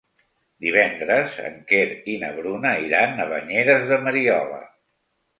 [0.67, 4.59] Divendres en Quer i na Bruna iran a Banyeres de Mariola.